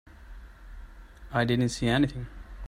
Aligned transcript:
I 1.31 1.45
didn't 1.45 1.69
see 1.69 1.85
anything. 1.87 2.25